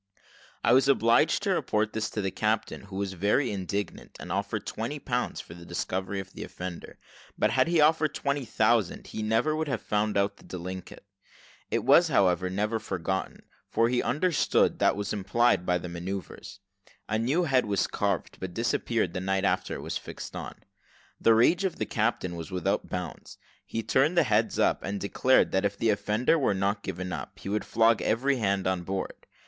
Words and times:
I 0.63 0.73
was 0.73 0.87
obliged 0.87 1.43
to 1.43 1.51
report 1.51 1.93
this 1.93 2.09
to 2.09 2.23
the 2.23 2.31
captain, 2.31 2.85
who 2.85 2.95
was 2.95 3.13
very 3.13 3.51
indignant, 3.51 4.17
and 4.19 4.31
offered 4.31 4.65
twenty 4.65 4.97
pounds 4.97 5.39
for 5.39 5.53
the 5.53 5.63
discovery 5.63 6.19
of 6.19 6.33
the 6.33 6.43
offender; 6.43 6.97
but 7.37 7.51
had 7.51 7.67
he 7.67 7.79
offered 7.79 8.15
twenty 8.15 8.43
thousand 8.43 9.05
he 9.05 9.21
never 9.21 9.55
would 9.55 9.67
have 9.67 9.79
found 9.79 10.17
out 10.17 10.37
the 10.37 10.43
delinquent. 10.43 11.03
It 11.69 11.83
was, 11.85 12.07
however, 12.07 12.49
never 12.49 12.79
forgotten; 12.79 13.43
for 13.69 13.89
he 13.89 14.01
understood 14.01 14.81
what 14.81 14.95
was 14.95 15.13
implied 15.13 15.67
by 15.67 15.77
these 15.77 15.91
manoeuvres. 15.91 16.61
A 17.07 17.19
new 17.19 17.43
head 17.43 17.67
was 17.67 17.85
carved, 17.85 18.39
but 18.39 18.55
disappeared 18.55 19.13
the 19.13 19.21
night 19.21 19.45
after 19.45 19.75
it 19.75 19.81
was 19.83 19.99
fixed 19.99 20.35
on. 20.35 20.55
The 21.19 21.35
rage 21.35 21.63
of 21.63 21.75
the 21.75 21.85
captain 21.85 22.35
was 22.35 22.49
without 22.49 22.89
bounds: 22.89 23.37
he 23.67 23.83
turned 23.83 24.17
the 24.17 24.23
hands 24.23 24.57
up, 24.57 24.81
and 24.83 24.99
declared 24.99 25.51
that 25.51 25.63
if 25.63 25.77
the 25.77 25.91
offender 25.91 26.39
were 26.39 26.55
not 26.55 26.81
given 26.81 27.13
up, 27.13 27.37
he 27.37 27.49
would 27.49 27.63
flog 27.65 28.01
every 28.01 28.37
hand 28.37 28.65
on 28.65 28.81
board. 28.81 29.27